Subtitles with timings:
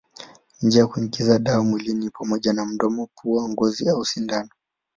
[0.61, 4.49] Njia za kuingiza dawa mwilini ni pamoja na mdomo, pua, ngozi au sindano.